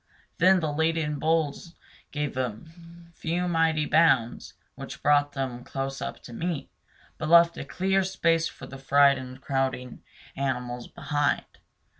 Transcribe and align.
Then 0.39 0.61
the 0.61 0.73
leading 0.73 1.19
bulls 1.19 1.75
gave 2.09 2.35
a 2.35 2.59
few 3.13 3.47
mighty 3.47 3.85
bounds 3.85 4.55
which 4.73 5.03
brought 5.03 5.33
them 5.33 5.63
close 5.63 6.01
up 6.01 6.23
to 6.23 6.33
me, 6.33 6.71
but 7.19 7.29
left 7.29 7.55
a 7.55 7.63
clear 7.63 8.01
space 8.03 8.47
for 8.47 8.65
the 8.65 8.79
frightened, 8.79 9.41
crowding 9.41 10.01
animals 10.35 10.87
behind. 10.87 11.45